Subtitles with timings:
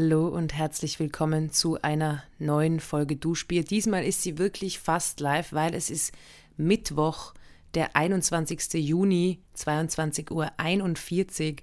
[0.00, 3.64] Hallo und herzlich willkommen zu einer neuen Folge Duschbier.
[3.64, 6.12] Diesmal ist sie wirklich fast live, weil es ist
[6.56, 7.34] Mittwoch,
[7.74, 8.74] der 21.
[8.74, 11.56] Juni, 22.41 Uhr.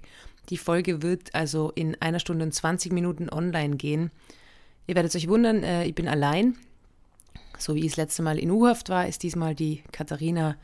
[0.50, 4.10] Die Folge wird also in einer Stunde und 20 Minuten online gehen.
[4.86, 6.58] Ihr werdet euch wundern, äh, ich bin allein.
[7.56, 10.56] So wie ich das letzte Mal in U-Haft war, ist diesmal die Katharina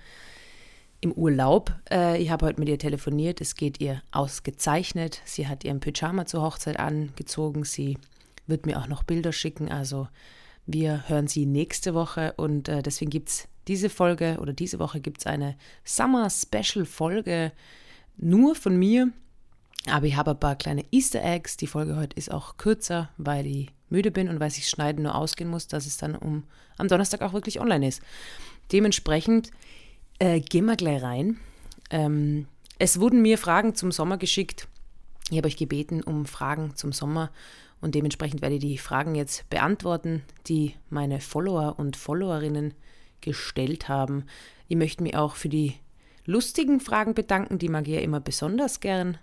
[1.02, 1.74] im Urlaub.
[1.90, 3.40] Äh, ich habe heute mit ihr telefoniert.
[3.42, 5.20] Es geht ihr ausgezeichnet.
[5.26, 7.64] Sie hat ihren Pyjama zur Hochzeit angezogen.
[7.64, 7.98] Sie
[8.46, 9.70] wird mir auch noch Bilder schicken.
[9.70, 10.08] Also
[10.64, 15.00] wir hören sie nächste Woche und äh, deswegen gibt es diese Folge oder diese Woche
[15.00, 17.52] gibt es eine Summer Special Folge
[18.16, 19.10] nur von mir.
[19.90, 21.56] Aber ich habe ein paar kleine Easter Eggs.
[21.56, 25.16] Die Folge heute ist auch kürzer, weil ich müde bin und weil sich Schneiden nur
[25.16, 26.44] ausgehen muss, dass es dann um,
[26.78, 28.02] am Donnerstag auch wirklich online ist.
[28.70, 29.50] Dementsprechend
[30.22, 31.38] äh, gehen wir gleich rein.
[31.90, 32.46] Ähm,
[32.78, 34.68] es wurden mir Fragen zum Sommer geschickt.
[35.30, 37.32] Ich habe euch gebeten um Fragen zum Sommer
[37.80, 42.74] und dementsprechend werde ich die Fragen jetzt beantworten, die meine Follower und Followerinnen
[43.20, 44.24] gestellt haben.
[44.68, 45.74] Ich möchte mich auch für die
[46.24, 49.18] lustigen Fragen bedanken, die mag ich ja immer besonders gern,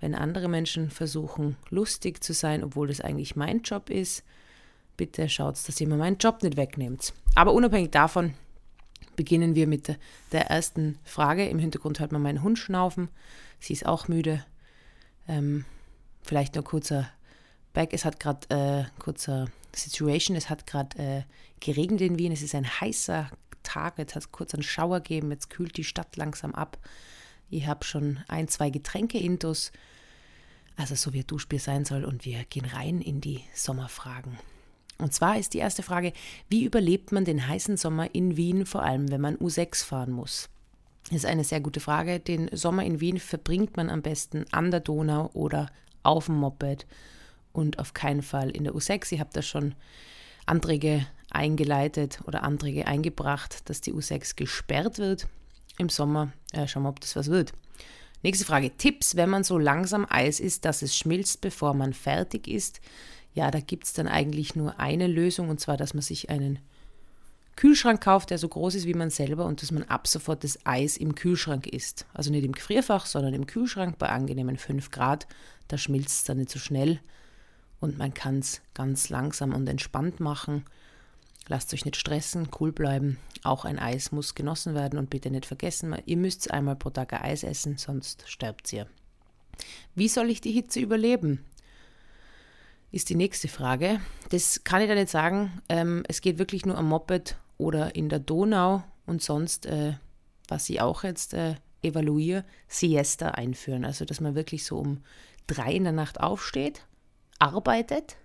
[0.00, 4.24] wenn andere Menschen versuchen, lustig zu sein, obwohl das eigentlich mein Job ist.
[4.96, 7.12] Bitte schaut, dass ihr mir meinen Job nicht wegnehmt.
[7.36, 8.34] Aber unabhängig davon,
[9.20, 9.98] beginnen wir mit
[10.32, 11.46] der ersten Frage.
[11.46, 13.10] Im Hintergrund hört man meinen Hund schnaufen.
[13.58, 14.42] Sie ist auch müde.
[15.28, 15.66] Ähm,
[16.22, 17.06] vielleicht noch kurzer
[17.74, 17.92] Back.
[17.92, 20.38] Es hat gerade äh, kurzer Situation.
[20.38, 21.22] Es hat gerade äh,
[21.60, 22.32] geregnet in Wien.
[22.32, 23.30] Es ist ein heißer
[23.62, 23.98] Tag.
[23.98, 25.30] Jetzt hat es kurz einen Schauer gegeben.
[25.30, 26.78] Jetzt kühlt die Stadt langsam ab.
[27.50, 29.70] Ich habe schon ein, zwei Getränke intus.
[30.76, 32.06] Also so wie ein Duschbier sein soll.
[32.06, 34.38] Und wir gehen rein in die Sommerfragen.
[35.00, 36.12] Und zwar ist die erste Frage,
[36.48, 40.48] wie überlebt man den heißen Sommer in Wien, vor allem wenn man U6 fahren muss?
[41.04, 42.20] Das ist eine sehr gute Frage.
[42.20, 45.70] Den Sommer in Wien verbringt man am besten an der Donau oder
[46.02, 46.86] auf dem Moped
[47.52, 49.12] und auf keinen Fall in der U6.
[49.12, 49.74] Ich habe da schon
[50.46, 55.26] Anträge eingeleitet oder Anträge eingebracht, dass die U6 gesperrt wird
[55.78, 56.32] im Sommer.
[56.52, 57.52] Äh, schauen wir, ob das was wird.
[58.22, 58.76] Nächste Frage.
[58.76, 62.80] Tipps, wenn man so langsam Eis isst, dass es schmilzt, bevor man fertig ist.
[63.34, 66.58] Ja, da gibt es dann eigentlich nur eine Lösung und zwar, dass man sich einen
[67.56, 70.58] Kühlschrank kauft, der so groß ist wie man selber und dass man ab sofort das
[70.64, 72.06] Eis im Kühlschrank isst.
[72.14, 75.26] Also nicht im Gefrierfach, sondern im Kühlschrank bei angenehmen 5 Grad.
[75.68, 77.00] Da schmilzt es dann nicht so schnell
[77.80, 80.64] und man kann es ganz langsam und entspannt machen.
[81.48, 83.18] Lasst euch nicht stressen, cool bleiben.
[83.42, 87.12] Auch ein Eis muss genossen werden und bitte nicht vergessen, ihr müsst einmal pro Tag
[87.12, 88.86] ein Eis essen, sonst sterbt ihr.
[89.94, 91.44] Wie soll ich die Hitze überleben?
[92.92, 94.00] Ist die nächste Frage.
[94.30, 95.62] Das kann ich da nicht sagen.
[95.68, 99.94] Ähm, es geht wirklich nur am Moped oder in der Donau und sonst, äh,
[100.48, 103.84] was ich auch jetzt äh, evaluiere, Siesta einführen.
[103.84, 105.02] Also, dass man wirklich so um
[105.46, 106.84] drei in der Nacht aufsteht,
[107.38, 108.16] arbeitet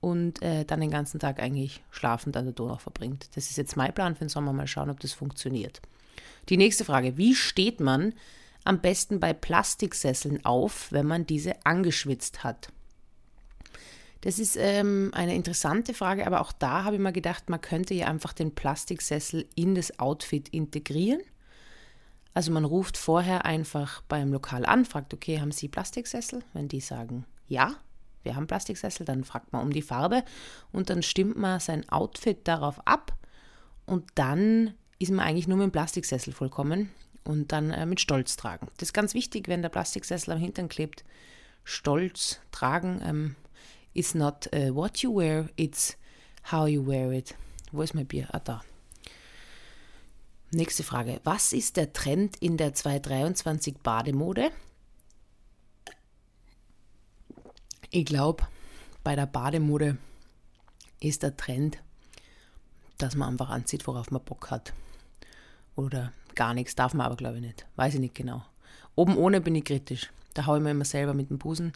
[0.00, 3.28] und äh, dann den ganzen Tag eigentlich schlafend an der Donau verbringt.
[3.34, 4.52] Das ist jetzt mein Plan für den Sommer.
[4.52, 5.80] Mal schauen, ob das funktioniert.
[6.48, 7.16] Die nächste Frage.
[7.16, 8.14] Wie steht man
[8.64, 12.68] am besten bei Plastiksesseln auf, wenn man diese angeschwitzt hat?
[14.22, 17.92] Das ist ähm, eine interessante Frage, aber auch da habe ich mir gedacht, man könnte
[17.92, 21.20] ja einfach den Plastiksessel in das Outfit integrieren.
[22.32, 26.44] Also man ruft vorher einfach beim Lokal an, fragt, okay, haben Sie Plastiksessel?
[26.52, 27.74] Wenn die sagen, ja,
[28.22, 30.24] wir haben Plastiksessel, dann fragt man um die Farbe
[30.70, 33.12] und dann stimmt man sein Outfit darauf ab
[33.86, 36.90] und dann ist man eigentlich nur mit dem Plastiksessel vollkommen
[37.24, 38.68] und dann äh, mit Stolz tragen.
[38.76, 41.04] Das ist ganz wichtig, wenn der Plastiksessel am Hintern klebt,
[41.64, 43.00] Stolz tragen.
[43.04, 43.36] Ähm,
[43.94, 45.96] It's not uh, what you wear, it's
[46.44, 47.34] how you wear it.
[47.72, 48.28] Wo ist mein Bier?
[48.32, 48.62] Ah, da.
[50.50, 51.20] Nächste Frage.
[51.24, 54.50] Was ist der Trend in der 2023 Bademode?
[57.90, 58.46] Ich glaube,
[59.04, 59.98] bei der Bademode
[61.00, 61.78] ist der Trend,
[62.98, 64.72] dass man einfach anzieht, worauf man Bock hat.
[65.76, 67.66] Oder gar nichts darf man aber, glaube ich, nicht.
[67.76, 68.44] Weiß ich nicht genau.
[68.94, 70.10] Oben ohne bin ich kritisch.
[70.34, 71.72] Da haue ich mir immer selber mit dem Busen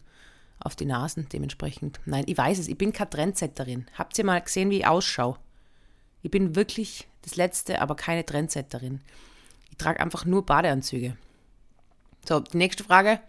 [0.59, 1.99] auf die Nasen dementsprechend.
[2.05, 3.85] Nein, ich weiß es, ich bin keine Trendsetterin.
[3.97, 5.37] Habt ihr mal gesehen, wie ich ausschaue?
[6.21, 9.01] Ich bin wirklich das Letzte, aber keine Trendsetterin.
[9.69, 11.15] Ich trage einfach nur Badeanzüge.
[12.27, 13.19] So, die nächste Frage.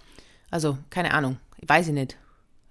[0.51, 1.39] Also, keine Ahnung.
[1.59, 2.17] Ich weiß ich nicht.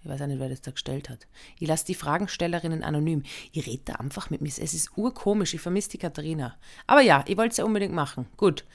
[0.04, 1.27] Ich weiß auch nicht, wer das da gestellt hat.
[1.59, 3.24] Ich lasse die Fragenstellerinnen anonym.
[3.51, 4.48] Ich rede da einfach mit mir.
[4.48, 5.54] Es ist urkomisch.
[5.54, 6.56] Ich vermisse die Katharina.
[6.88, 8.25] Aber ja, ich wollte es ja unbedingt machen.
[8.38, 8.65] Gut.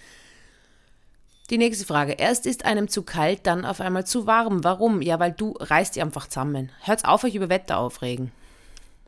[1.52, 2.12] Die nächste Frage.
[2.12, 4.64] Erst ist einem zu kalt, dann auf einmal zu warm.
[4.64, 5.02] Warum?
[5.02, 6.72] Ja, weil du reißt ihr einfach zusammen.
[6.80, 8.32] Hört auf, euch über Wetter aufregen.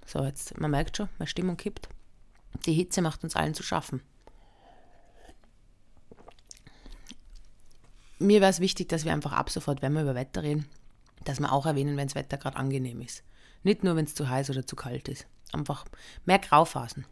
[0.04, 1.88] So, jetzt, man merkt schon, meine Stimmung kippt.
[2.66, 4.02] Die Hitze macht uns allen zu schaffen.
[8.18, 10.68] Mir wäre es wichtig, dass wir einfach ab sofort, wenn wir über Wetter reden,
[11.24, 13.22] dass wir auch erwähnen, wenn das Wetter gerade angenehm ist.
[13.62, 15.26] Nicht nur, wenn es zu heiß oder zu kalt ist.
[15.54, 15.86] Einfach
[16.26, 17.06] mehr Grauphasen.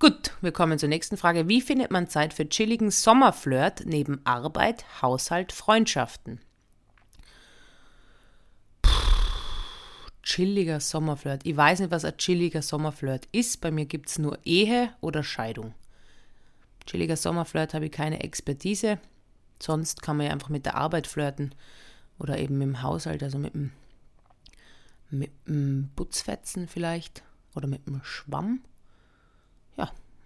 [0.00, 1.46] Gut, wir kommen zur nächsten Frage.
[1.46, 6.40] Wie findet man Zeit für chilligen Sommerflirt neben Arbeit, Haushalt, Freundschaften?
[8.80, 8.88] Puh,
[10.22, 11.42] chilliger Sommerflirt.
[11.44, 13.60] Ich weiß nicht, was ein chilliger Sommerflirt ist.
[13.60, 15.74] Bei mir gibt es nur Ehe oder Scheidung.
[16.86, 18.98] Chilliger Sommerflirt habe ich keine Expertise.
[19.58, 21.54] Sonst kann man ja einfach mit der Arbeit flirten
[22.18, 23.70] oder eben mit dem Haushalt, also mit dem,
[25.10, 27.22] mit dem Putzfetzen vielleicht
[27.54, 28.62] oder mit dem Schwamm.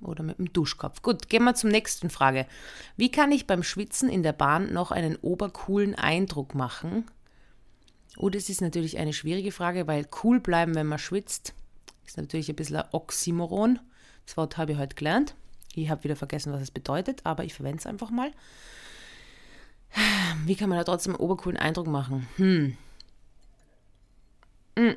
[0.01, 1.03] Oder mit dem Duschkopf.
[1.03, 2.47] Gut, gehen wir zum nächsten Frage.
[2.97, 7.05] Wie kann ich beim Schwitzen in der Bahn noch einen obercoolen Eindruck machen?
[8.17, 11.55] Oh, das ist natürlich eine schwierige Frage, weil cool bleiben, wenn man schwitzt,
[12.07, 13.81] ist natürlich ein bisschen ein Oxymoron.
[14.27, 15.35] Das Wort habe ich heute gelernt.
[15.75, 18.31] Ich habe wieder vergessen, was es bedeutet, aber ich verwende es einfach mal.
[20.45, 22.29] Wie kann man da trotzdem einen obercoolen Eindruck machen?
[22.37, 22.77] Hm.
[24.79, 24.97] hm.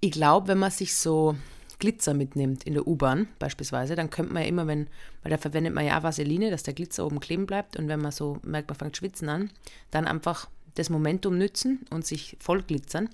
[0.00, 1.36] Ich glaube, wenn man sich so
[1.78, 4.88] Glitzer mitnimmt in der U-Bahn beispielsweise, dann könnte man ja immer, wenn,
[5.22, 8.00] weil da verwendet man ja auch Vaseline, dass der Glitzer oben kleben bleibt und wenn
[8.00, 9.50] man so merkt, man fängt schwitzen an,
[9.90, 13.08] dann einfach das Momentum nützen und sich voll glitzern.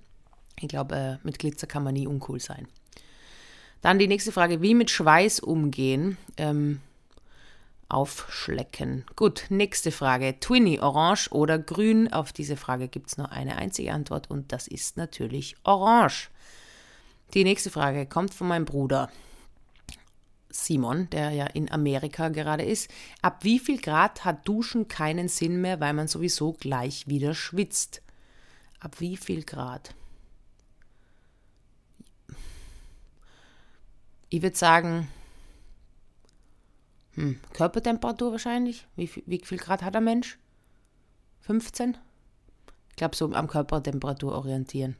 [0.61, 2.69] Ich glaube, äh, mit Glitzer kann man nie uncool sein.
[3.81, 6.17] Dann die nächste Frage, wie mit Schweiß umgehen?
[6.37, 6.81] Ähm,
[7.89, 9.05] aufschlecken.
[9.17, 10.39] Gut, nächste Frage.
[10.41, 12.11] Twinny, orange oder grün?
[12.13, 16.31] Auf diese Frage gibt es nur eine einzige Antwort und das ist natürlich orange.
[17.35, 19.11] Die nächste Frage kommt von meinem Bruder
[20.51, 22.91] Simon, der ja in Amerika gerade ist.
[23.23, 28.03] Ab wie viel Grad hat Duschen keinen Sinn mehr, weil man sowieso gleich wieder schwitzt?
[28.81, 29.95] Ab wie viel Grad?
[34.29, 35.09] Ich würde sagen,
[37.15, 38.87] hm, Körpertemperatur wahrscheinlich.
[38.97, 40.39] Wie, wie viel Grad hat der Mensch?
[41.41, 41.97] 15?
[42.91, 44.97] Ich glaube, so am Körpertemperatur orientieren.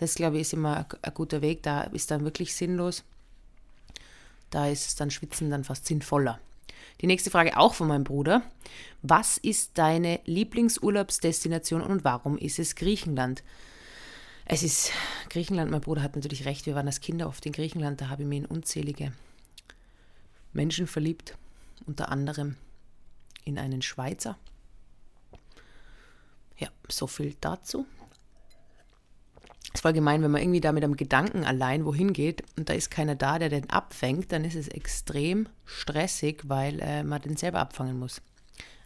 [0.00, 1.62] Das, glaube ich, ist immer ein guter Weg.
[1.62, 3.04] Da ist dann wirklich sinnlos.
[4.48, 6.40] Da ist es dann Schwitzen dann fast sinnvoller.
[7.02, 8.42] Die nächste Frage auch von meinem Bruder.
[9.02, 13.42] Was ist deine Lieblingsurlaubsdestination und warum ist es Griechenland?
[14.46, 14.90] Es ist
[15.28, 18.22] Griechenland, mein Bruder hat natürlich recht, wir waren als Kinder oft in Griechenland, da habe
[18.22, 19.12] ich mich in unzählige
[20.54, 21.36] Menschen verliebt,
[21.86, 22.56] unter anderem
[23.44, 24.38] in einen Schweizer.
[26.56, 27.84] Ja, so viel dazu.
[29.80, 32.74] Ist voll gemein, wenn man irgendwie da mit einem Gedanken allein wohin geht und da
[32.74, 37.38] ist keiner da, der den abfängt, dann ist es extrem stressig, weil äh, man den
[37.38, 38.20] selber abfangen muss.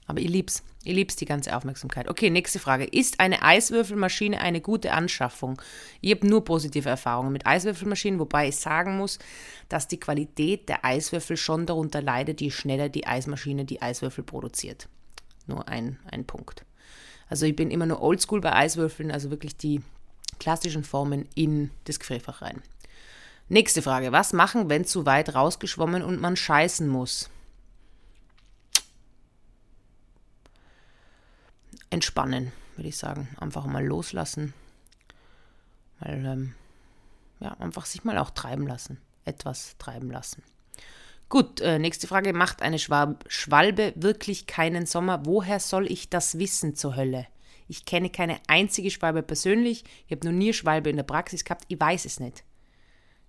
[0.07, 0.63] Aber ich lieb's.
[0.85, 2.09] Ich lieb's die ganze Aufmerksamkeit.
[2.09, 2.85] Okay, nächste Frage.
[2.85, 5.61] Ist eine Eiswürfelmaschine eine gute Anschaffung?
[6.01, 9.19] Ich habe nur positive Erfahrungen mit Eiswürfelmaschinen, wobei ich sagen muss,
[9.69, 14.89] dass die Qualität der Eiswürfel schon darunter leidet, je schneller die Eismaschine die Eiswürfel produziert.
[15.49, 16.65] Nur ein, ein Punkt.
[17.29, 19.83] Also ich bin immer nur oldschool bei Eiswürfeln, also wirklich die
[20.39, 22.63] klassischen Formen in das Gefrierfach rein.
[23.49, 24.13] Nächste Frage.
[24.13, 27.31] Was machen, wenn zu weit rausgeschwommen und man scheißen muss?
[31.95, 33.29] entspannen, würde ich sagen.
[33.41, 34.53] Einfach mal loslassen.
[36.01, 36.55] Mal, ähm,
[37.41, 38.99] ja, einfach sich mal auch treiben lassen.
[39.25, 40.43] Etwas treiben lassen.
[41.31, 42.35] Gut, äh, nächste Frage.
[42.35, 45.25] Macht eine Schwab Schwalbe wirklich keinen Sommer?
[45.25, 47.27] Woher soll ich das wissen zur Hölle?
[47.69, 49.85] Ich kenne keine einzige Schwalbe persönlich.
[50.07, 51.65] Ich habe noch nie Schwalbe in der Praxis gehabt.
[51.69, 52.45] Ich weiß es nicht.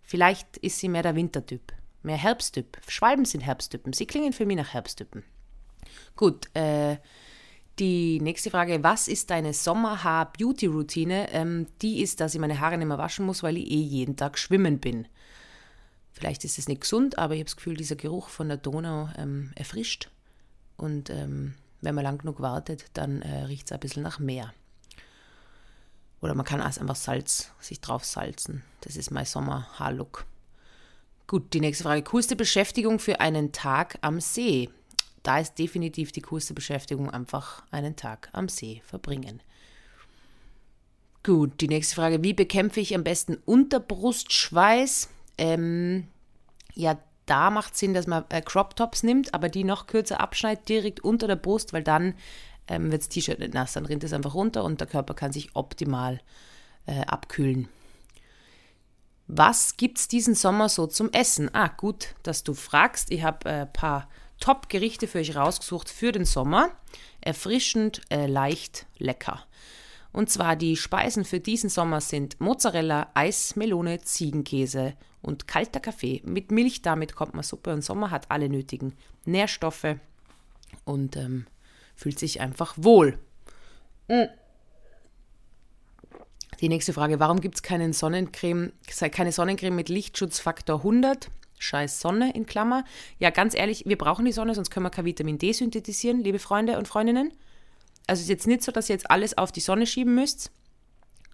[0.01, 1.73] Vielleicht ist sie mehr der Wintertyp,
[2.03, 2.77] mehr Herbsttyp.
[2.87, 3.93] Schwalben sind Herbsttypen.
[3.93, 5.23] Sie klingen für mich nach Herbsttypen.
[6.15, 6.97] Gut, äh,
[7.79, 11.31] die nächste Frage, was ist deine Sommerhaar-Beauty-Routine?
[11.31, 14.15] Ähm, die ist, dass ich meine Haare nicht mehr waschen muss, weil ich eh jeden
[14.15, 15.07] Tag schwimmen bin.
[16.11, 19.09] Vielleicht ist es nicht gesund, aber ich habe das Gefühl, dieser Geruch von der Donau
[19.17, 20.09] ähm, erfrischt.
[20.77, 24.53] Und ähm, wenn man lang genug wartet, dann äh, riecht es ein bisschen nach Meer.
[26.21, 28.63] Oder man kann auch einfach Salz sich drauf salzen.
[28.81, 30.25] Das ist mein Sommer-Haarlook.
[31.27, 32.03] Gut, die nächste Frage.
[32.03, 34.69] Coolste Beschäftigung für einen Tag am See?
[35.25, 39.41] da ist definitiv die coolste Beschäftigung einfach einen Tag am See verbringen.
[41.23, 42.21] Gut, die nächste Frage.
[42.23, 45.09] Wie bekämpfe ich am besten Unterbrustschweiß?
[45.39, 46.07] Ähm,
[46.75, 50.19] ja, da macht es Sinn, dass man äh, Crop Tops nimmt, aber die noch kürzer
[50.19, 52.15] abschneidet, direkt unter der Brust, weil dann
[52.67, 55.31] ähm, wird das T-Shirt nicht nass, dann rinnt es einfach runter und der Körper kann
[55.31, 56.19] sich optimal
[56.85, 57.67] äh, abkühlen.
[59.27, 61.53] Was gibt es diesen Sommer so zum Essen?
[61.53, 63.11] Ah, gut, dass du fragst.
[63.11, 64.07] Ich habe ein äh, paar
[64.39, 66.69] Top-Gerichte für euch rausgesucht für den Sommer.
[67.21, 69.43] Erfrischend, äh, leicht, lecker.
[70.15, 76.21] Und zwar die Speisen für diesen Sommer sind Mozzarella, Eis, Melone, Ziegenkäse und kalter Kaffee.
[76.23, 78.93] Mit Milch, damit kommt man super und Sommer, hat alle nötigen
[79.25, 79.97] Nährstoffe
[80.85, 81.47] und ähm,
[81.97, 83.19] fühlt sich einfach wohl.
[84.07, 84.23] Mm.
[86.61, 88.71] Die nächste Frage, warum gibt es keine Sonnencreme,
[89.11, 91.29] keine Sonnencreme mit Lichtschutzfaktor 100?
[91.59, 92.85] Scheiß Sonne in Klammer.
[93.19, 96.39] Ja, ganz ehrlich, wir brauchen die Sonne, sonst können wir kein Vitamin D synthetisieren, liebe
[96.39, 97.33] Freunde und Freundinnen.
[98.07, 100.51] Also ist jetzt nicht so, dass ihr jetzt alles auf die Sonne schieben müsst.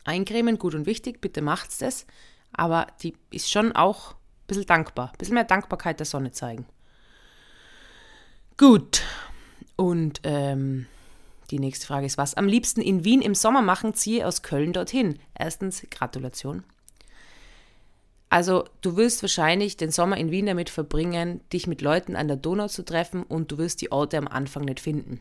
[0.04, 2.06] Eincremen, gut und wichtig, bitte macht's das.
[2.54, 5.10] Aber die ist schon auch ein bisschen dankbar.
[5.12, 6.66] Ein bisschen mehr Dankbarkeit der Sonne zeigen.
[8.58, 9.04] Gut.
[9.76, 10.88] Und ähm,
[11.50, 14.74] die nächste Frage ist, was am liebsten in Wien im Sommer machen, ziehe aus Köln
[14.74, 15.20] dorthin.
[15.38, 16.64] Erstens, Gratulation.
[18.30, 22.38] Also du wirst wahrscheinlich den Sommer in Wien damit verbringen, dich mit Leuten an der
[22.38, 25.20] Donau zu treffen und du wirst die Orte am Anfang nicht finden,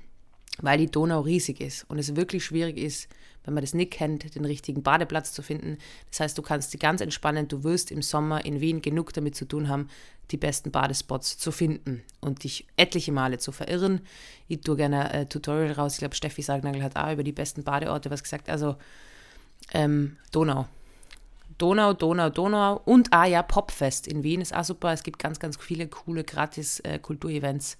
[0.58, 3.08] weil die Donau riesig ist und es wirklich schwierig ist,
[3.44, 5.78] wenn man das nicht kennt, den richtigen Badeplatz zu finden.
[6.10, 9.34] Das heißt, du kannst dich ganz entspannen, du wirst im Sommer in Wien genug damit
[9.34, 9.88] zu tun haben,
[10.30, 14.02] die besten Badespots zu finden und dich etliche Male zu verirren.
[14.48, 15.94] Ich tue gerne ein Tutorial raus.
[15.94, 18.48] Ich glaube, Steffi Sagnagel hat auch über die besten Badeorte was gesagt.
[18.48, 18.76] Also
[19.72, 20.66] ähm, Donau.
[21.58, 24.92] Donau, Donau, Donau und ah ja, Popfest in Wien ist auch super.
[24.92, 27.76] Es gibt ganz, ganz viele coole gratis äh, Kulturevents.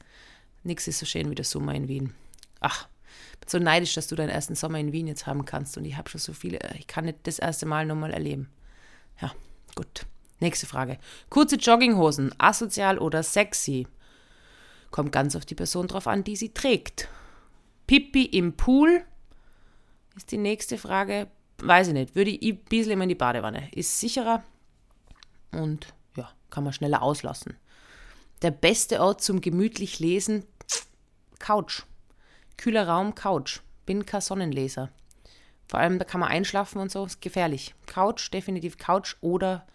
[0.65, 2.13] Nichts ist so schön wie der Sommer in Wien.
[2.61, 2.89] Ach,
[3.41, 5.97] bin so neidisch, dass du deinen ersten Sommer in Wien jetzt haben kannst und ich
[5.97, 6.59] habe schon so viele.
[6.79, 8.51] Ich kann nicht das erste Mal nochmal erleben.
[9.21, 9.33] Ja,
[9.75, 10.07] gut.
[10.41, 10.99] Nächste Frage.
[11.29, 13.87] Kurze Jogginghosen, asozial oder sexy?
[14.91, 17.09] Kommt ganz auf die Person drauf an, die sie trägt.
[17.87, 19.05] Pipi im Pool
[20.17, 21.29] ist die nächste Frage.
[21.59, 22.15] Weiß ich nicht.
[22.15, 23.71] Würde ich ein bisschen immer in die Badewanne.
[23.73, 24.43] Ist sicherer
[25.53, 27.57] und ja, kann man schneller auslassen.
[28.43, 30.45] Der beste Ort zum gemütlich lesen?
[31.39, 31.83] Couch.
[32.61, 33.61] Kühler Raum, Couch.
[33.87, 34.91] Bin kein Sonnenleser.
[35.67, 37.75] Vor allem, da kann man einschlafen und so, ist gefährlich.
[37.87, 39.67] Couch, definitiv Couch oder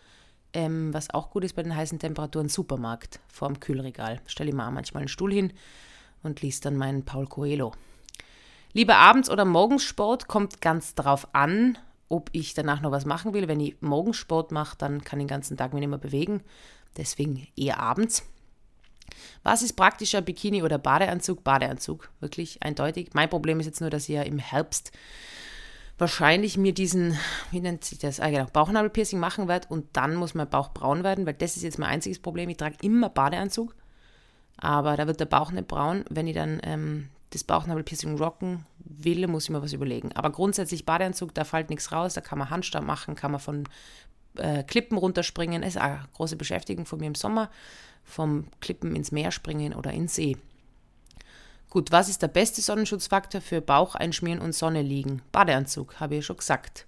[0.54, 4.22] ähm, was auch gut ist bei den heißen Temperaturen, Supermarkt vorm Kühlregal.
[4.28, 5.52] Stelle ich mir auch manchmal einen Stuhl hin
[6.22, 7.74] und liest dann meinen Paul Coelho.
[8.74, 13.34] Lieber abends oder morgens Sport, kommt ganz drauf an, ob ich danach noch was machen
[13.34, 13.48] will.
[13.48, 16.44] Wenn ich morgens Sport mache, dann kann ich den ganzen Tag mich nicht mehr bewegen.
[16.98, 18.24] Deswegen eher abends.
[19.44, 21.44] Was ist praktischer, Bikini oder Badeanzug?
[21.44, 23.10] Badeanzug, wirklich eindeutig.
[23.14, 24.92] Mein Problem ist jetzt nur, dass ich ja im Herbst
[25.98, 27.18] wahrscheinlich mir diesen,
[27.52, 31.04] wie nennt sich das, ah, genau, Bauchnabelpiercing machen werde und dann muss mein Bauch braun
[31.04, 32.50] werden, weil das ist jetzt mein einziges Problem.
[32.50, 33.76] Ich trage immer Badeanzug,
[34.58, 36.04] aber da wird der Bauch nicht braun.
[36.10, 40.12] Wenn ich dann ähm, das Bauchnabelpiercing rocken will, muss ich mir was überlegen.
[40.14, 43.64] Aber grundsätzlich Badeanzug, da fällt nichts raus, da kann man Handstand machen, kann man von
[44.38, 45.62] äh, Klippen runterspringen.
[45.62, 47.50] Das ist eine große Beschäftigung von mir im Sommer,
[48.06, 50.38] vom Klippen ins Meer springen oder ins See.
[51.70, 55.22] Gut, was ist der beste Sonnenschutzfaktor für Bauch einschmieren und Sonne liegen?
[55.34, 56.86] Badeanzug, habe ich schon gesagt.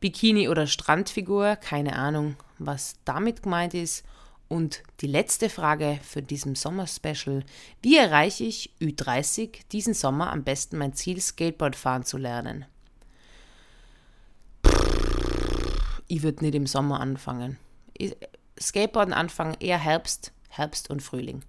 [0.00, 4.04] Bikini oder Strandfigur, keine Ahnung, was damit gemeint ist.
[4.48, 7.44] Und die letzte Frage für diesem Sommer-Special.
[7.82, 12.66] Wie erreiche ich Ü30 diesen Sommer am besten mein Ziel, Skateboard fahren zu lernen?
[16.08, 17.58] Ich würde nicht im Sommer anfangen.
[18.60, 21.42] Skateboarden anfangen eher Herbst, Herbst und Frühling.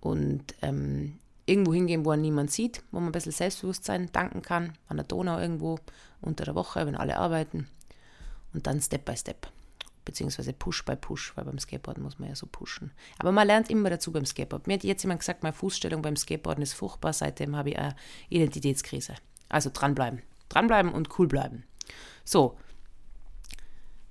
[0.00, 4.96] Und ähm, irgendwo hingehen, wo niemand sieht, wo man ein bisschen Selbstbewusstsein danken kann, an
[4.96, 5.78] der Donau irgendwo
[6.20, 7.68] unter der Woche, wenn alle arbeiten.
[8.52, 9.48] Und dann Step by Step,
[10.04, 12.92] beziehungsweise Push by Push, weil beim Skateboarden muss man ja so pushen.
[13.18, 14.66] Aber man lernt immer dazu beim Skateboard.
[14.66, 17.94] Mir hat jetzt jemand gesagt, meine Fußstellung beim Skateboarden ist furchtbar, seitdem habe ich eine
[18.28, 19.14] Identitätskrise.
[19.48, 20.22] Also dranbleiben.
[20.48, 21.64] Dranbleiben und cool bleiben.
[22.24, 22.58] So,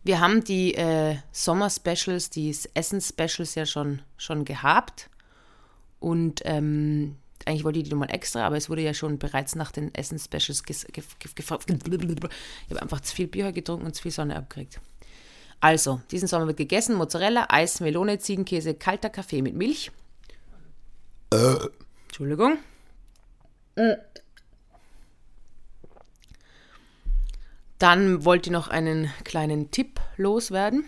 [0.07, 5.09] wir haben die äh, Sommer-Specials, die Essen-Specials ja schon, schon gehabt.
[5.99, 9.71] Und ähm, eigentlich wollte ich die nochmal extra, aber es wurde ja schon bereits nach
[9.71, 11.69] den Essen-Specials gefragt.
[11.69, 14.79] Ich habe einfach zu viel Bier getrunken und zu viel Sonne abgekriegt.
[15.59, 19.91] Also, diesen Sommer wird gegessen: Mozzarella, Eis, Melone, Ziegenkäse, kalter Kaffee mit Milch.
[21.33, 21.55] Äh.
[22.05, 22.57] Entschuldigung.
[27.79, 30.85] Dann wollte ich noch einen kleinen Tipp loswerden.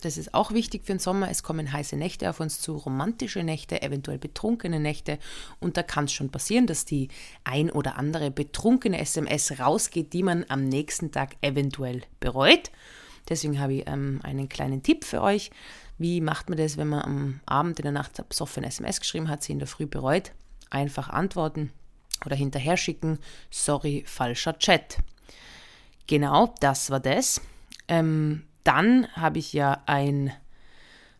[0.00, 1.30] Das ist auch wichtig für den Sommer.
[1.30, 5.18] Es kommen heiße Nächte auf uns zu, romantische Nächte, eventuell betrunkene Nächte.
[5.58, 7.08] Und da kann es schon passieren, dass die
[7.44, 12.70] ein oder andere betrunkene SMS rausgeht, die man am nächsten Tag eventuell bereut.
[13.28, 15.50] Deswegen habe ich ähm, einen kleinen Tipp für euch.
[15.98, 19.42] Wie macht man das, wenn man am Abend in der Nacht besoffen SMS geschrieben hat,
[19.42, 20.32] sie in der Früh bereut?
[20.70, 21.72] Einfach antworten
[22.24, 23.18] oder hinterher schicken.
[23.50, 24.98] Sorry, falscher Chat.
[26.10, 27.40] Genau, das war das.
[27.86, 30.32] Ähm, dann habe ich ja ein,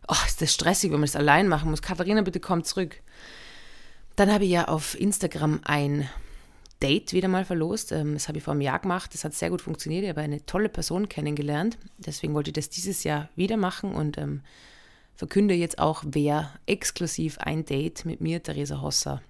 [0.09, 1.81] oh, ist das stressig, wenn man das allein machen muss.
[1.81, 3.01] Katharina, bitte komm zurück.
[4.17, 6.09] Dann habe ich ja auf Instagram ein
[6.83, 7.93] Date wieder mal verlost.
[7.93, 9.13] Ähm, das habe ich vor einem Jahr gemacht.
[9.13, 10.03] Das hat sehr gut funktioniert.
[10.03, 11.77] Ich habe eine tolle Person kennengelernt.
[11.97, 14.41] Deswegen wollte ich das dieses Jahr wieder machen und ähm,
[15.15, 19.21] verkünde jetzt auch, wer exklusiv ein Date mit mir, Theresa Hosser,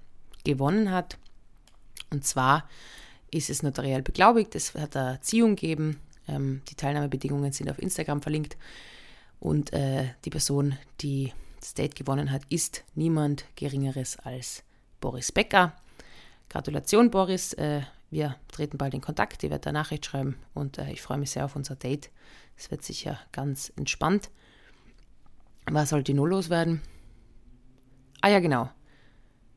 [0.44, 1.20] gewonnen hat.
[2.10, 2.68] Und zwar
[3.32, 4.56] ist es notariell beglaubigt.
[4.56, 6.00] Es hat eine Erziehung gegeben.
[6.28, 8.58] Ähm, die Teilnahmebedingungen sind auf Instagram verlinkt.
[9.40, 14.64] Und äh, die Person, die das Date gewonnen hat, ist niemand Geringeres als
[15.00, 15.74] Boris Becker.
[16.50, 17.54] Gratulation, Boris.
[17.54, 19.44] Äh, wir treten bald in Kontakt.
[19.44, 22.12] Ich werde eine Nachricht schreiben und äh, ich freue mich sehr auf unser Date.
[22.58, 24.30] Es wird sicher ganz entspannt.
[25.66, 26.82] Was sollte nur loswerden?
[28.20, 28.70] Ah ja, genau.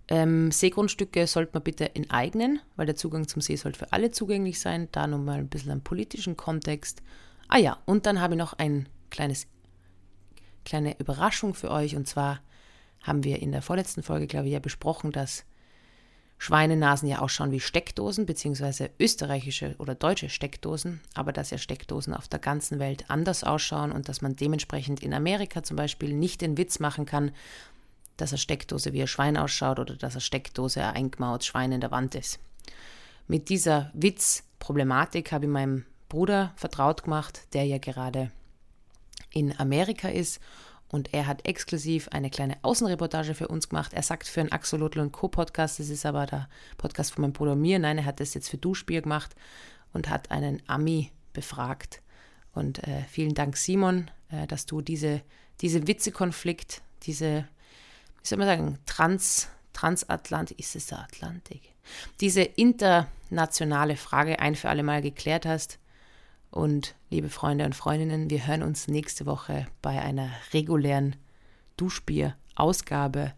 [0.08, 4.61] Ähm, Seegrundstücke sollte man bitte enteignen, weil der Zugang zum See sollte für alle zugänglich
[4.61, 4.88] sein.
[4.92, 7.02] Da nochmal ein bisschen am politischen Kontext.
[7.49, 9.46] Ah ja, und dann habe ich noch ein kleines,
[10.64, 11.96] kleine Überraschung für euch.
[11.96, 12.40] Und zwar
[13.02, 15.44] haben wir in der vorletzten Folge, glaube ich, ja besprochen, dass
[16.38, 22.28] Schweinenasen ja ausschauen wie Steckdosen, beziehungsweise österreichische oder deutsche Steckdosen, aber dass ja Steckdosen auf
[22.28, 26.58] der ganzen Welt anders ausschauen und dass man dementsprechend in Amerika zum Beispiel nicht den
[26.58, 27.30] Witz machen kann,
[28.16, 31.80] dass eine Steckdose wie ein Schwein ausschaut oder dass eine Steckdose ein eingemauertes Schwein in
[31.80, 32.38] der Wand ist.
[33.26, 38.30] Mit dieser Witzproblematik habe ich meinem Bruder vertraut gemacht, der ja gerade
[39.30, 40.40] in Amerika ist
[40.94, 43.92] und er hat exklusiv eine kleine Außenreportage für uns gemacht.
[43.92, 45.26] Er sagt für einen Axolotl und Co.
[45.26, 47.80] Podcast, das ist aber der Podcast von meinem Bruder mir.
[47.80, 49.35] Nein, er hat das jetzt für Duschbier gemacht
[49.92, 52.00] und hat einen Ami befragt.
[52.52, 55.23] Und äh, vielen Dank, Simon, äh, dass du diese,
[55.61, 57.49] diese Witzekonflikt, diese
[58.25, 61.61] wie soll man sagen, Trans, Transatlantik, ist es der Atlantik?
[62.23, 65.78] Diese internationale Frage ein für alle Mal geklärt hast.
[66.50, 71.16] Und liebe Freunde und Freundinnen, wir hören uns nächste Woche bei einer regulären
[71.76, 73.35] Duschbier-Ausgabe.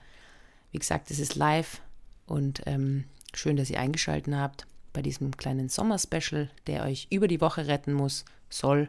[0.71, 1.81] Wie gesagt, es ist live
[2.27, 7.41] und ähm, schön, dass ihr eingeschaltet habt bei diesem kleinen Sommer-Special, der euch über die
[7.41, 8.89] Woche retten muss, soll,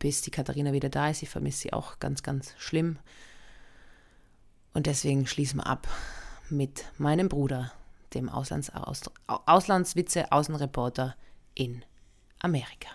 [0.00, 1.22] bis die Katharina wieder da ist.
[1.22, 2.98] Ich vermisse sie auch ganz, ganz schlimm.
[4.72, 5.88] Und deswegen schließen wir ab
[6.48, 7.72] mit meinem Bruder,
[8.14, 11.14] dem Auslands Aus Auslandswitze-Außenreporter
[11.54, 11.84] in
[12.40, 12.88] Amerika.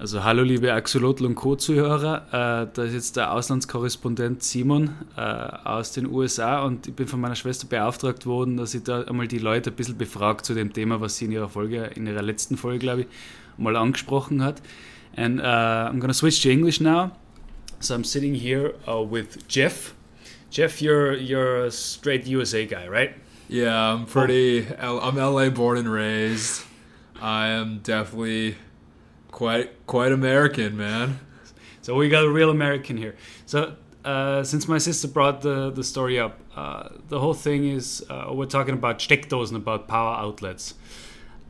[0.00, 5.90] Also hallo liebe Axolotl und Co-Zuhörer, äh, da ist jetzt der Auslandskorrespondent Simon äh, aus
[5.90, 9.38] den USA und ich bin von meiner Schwester beauftragt worden, dass ich da einmal die
[9.38, 12.56] Leute ein bisschen befragt zu dem Thema, was sie in ihrer Folge, in ihrer letzten
[12.56, 13.06] Folge, glaube ich,
[13.56, 14.62] mal angesprochen hat.
[15.16, 17.10] And uh, I'm gonna switch to English now.
[17.80, 19.94] So I'm sitting here uh, with Jeff.
[20.50, 23.14] Jeff, you're you're a straight USA guy, right?
[23.48, 24.66] Yeah, I'm pretty.
[24.78, 26.64] I'm LA born and raised.
[27.20, 28.56] I am definitely
[29.30, 31.20] quite quite American, man.
[31.82, 33.16] So we got a real American here.
[33.46, 38.04] So uh, since my sister brought the the story up, uh, the whole thing is
[38.08, 40.74] uh, we're talking about Steckdosen, about power outlets.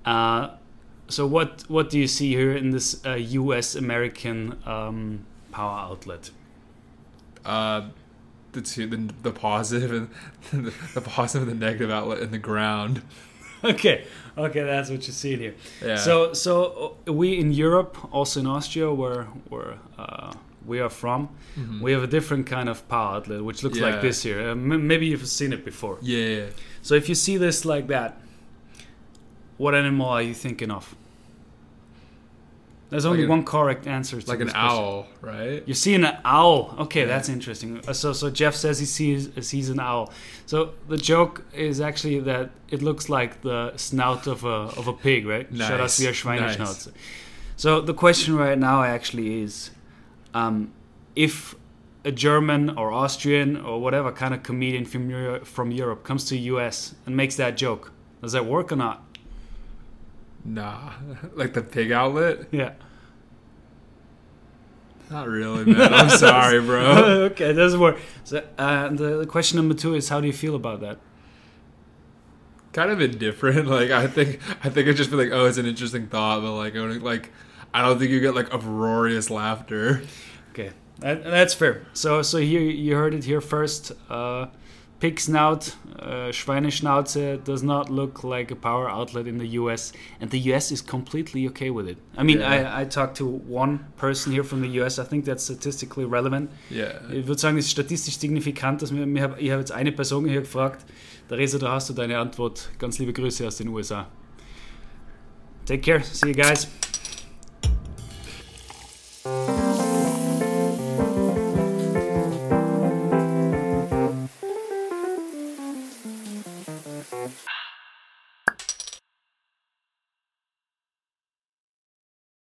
[0.04, 0.50] Uh,
[1.08, 3.76] so what what do you see here in this U.S.
[3.76, 6.30] Uh, American um, power outlet?
[8.48, 12.30] Uh, the two the, the positive and the, the positive and the negative outlet in
[12.30, 13.02] the ground.
[13.64, 14.04] Okay,
[14.37, 15.54] okay, that's what you see here.
[15.84, 15.96] Yeah.
[15.96, 20.32] So, so uh, we in Europe, also in Austria, where where uh,
[20.64, 21.80] we are from, mm-hmm.
[21.80, 23.87] we have a different kind of power outlet, which looks yeah.
[23.87, 24.40] like this here.
[24.40, 25.98] Uh, m- maybe you've seen it before.
[26.02, 26.46] Yeah.
[26.82, 28.20] So if you see this like that,
[29.56, 30.94] what animal are you thinking of?
[32.90, 34.20] There's only like one correct answer.
[34.20, 35.62] To like an owl, right?
[35.66, 36.74] You're seeing an owl.
[36.79, 37.07] Okay, yeah.
[37.07, 37.81] that's interesting.
[37.87, 40.11] Uh, so, so Jeff says he sees sees an owl.
[40.46, 44.94] So the joke is actually that it looks like the snout of a of a
[44.94, 45.51] pig, right?
[45.53, 45.68] Nice.
[45.68, 46.88] Schaut aus wie ein Nice.
[47.57, 49.70] So the question right now actually is,
[50.33, 50.72] um,
[51.14, 51.55] if
[52.05, 56.35] a German or Austrian or whatever kind of comedian from Europe, from Europe comes to
[56.35, 59.03] the US and makes that joke, does that work or not?
[60.44, 60.92] Nah,
[61.35, 62.48] like the pig outlet.
[62.51, 62.72] Yeah.
[65.11, 65.92] Not really, man.
[65.94, 66.83] I'm sorry, bro.
[67.31, 67.98] okay, it doesn't work.
[68.24, 70.98] So, uh, the, the question number two is, how do you feel about that?
[72.72, 73.66] Kind of indifferent.
[73.66, 76.53] Like I think, I think I just feel like, oh, it's an interesting thought, but
[76.53, 77.33] like, like,
[77.72, 80.03] I don't think you get like uproarious laughter.
[80.51, 81.87] Okay, that, that's fair.
[81.94, 83.92] So, so here you heard it here first.
[84.11, 84.48] Uh,
[85.00, 90.30] pig snout, uh, Schweineschnauze does not look like a power outlet in the US, and
[90.30, 91.98] the US is completely okay with it.
[92.16, 92.74] I mean, yeah.
[92.76, 96.50] I, I talked to one person here from the US, I think that's statistically relevant.
[96.70, 97.00] Yeah.
[97.12, 99.92] Ich würde sagen, es ist statistisch signifikant, dass wir, wir hab, ich habe jetzt eine
[99.92, 100.84] Person hier gefragt,
[101.28, 102.70] Theresa, da hast du deine Antwort.
[102.78, 104.08] Ganz liebe Grüße aus den USA.
[105.66, 106.66] Take care, see you guys.